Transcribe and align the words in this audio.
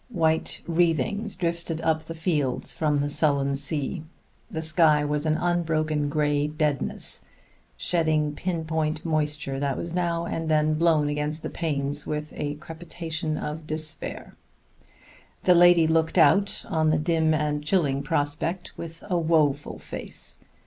White 0.09 0.61
wreathings 0.67 1.35
drifted 1.37 1.79
up 1.81 2.01
the 2.01 2.15
fields 2.15 2.73
from 2.73 2.97
the 2.97 3.07
sullen 3.07 3.55
sea; 3.55 4.01
the 4.49 4.63
sky 4.63 5.05
was 5.05 5.27
an 5.27 5.37
unbroken 5.37 6.09
gray 6.09 6.47
deadness 6.47 7.23
shedding 7.77 8.33
pin 8.33 8.65
point 8.65 9.05
moisture 9.05 9.59
that 9.59 9.77
was 9.77 9.93
now 9.93 10.25
and 10.25 10.49
then 10.49 10.73
blown 10.73 11.07
against 11.07 11.43
the 11.43 11.51
panes 11.51 12.07
with 12.07 12.33
a 12.35 12.55
crepitation 12.55 13.37
of 13.37 13.67
despair. 13.67 14.35
The 15.43 15.53
lady 15.53 15.85
looked 15.85 16.17
out 16.17 16.65
on 16.67 16.89
the 16.89 16.97
dim 16.97 17.35
and 17.35 17.63
chilling 17.63 18.01
prospect 18.01 18.75
with 18.75 19.03
a 19.07 19.19
woeful 19.19 19.77
face. 19.77 20.39